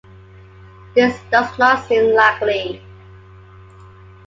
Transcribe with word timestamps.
This 0.95 1.21
does 1.29 1.59
not 1.59 1.85
seem 1.87 2.15
likely. 2.15 2.81